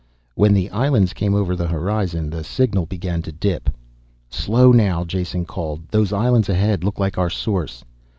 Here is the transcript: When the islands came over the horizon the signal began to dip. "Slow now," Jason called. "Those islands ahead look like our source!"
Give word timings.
When 0.33 0.55
the 0.55 0.67
islands 0.71 1.13
came 1.13 1.35
over 1.35 1.55
the 1.55 1.67
horizon 1.67 2.31
the 2.31 2.43
signal 2.43 2.87
began 2.87 3.21
to 3.21 3.31
dip. 3.31 3.69
"Slow 4.31 4.71
now," 4.71 5.05
Jason 5.05 5.45
called. 5.45 5.87
"Those 5.89 6.11
islands 6.11 6.49
ahead 6.49 6.83
look 6.83 6.97
like 6.97 7.19
our 7.19 7.29
source!" 7.29 7.83